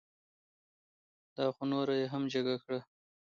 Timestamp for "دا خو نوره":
1.35-1.93